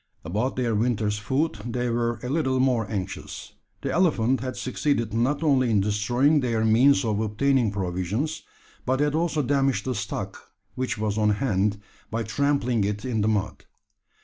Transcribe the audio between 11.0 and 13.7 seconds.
on hand, by trampling it in the mud.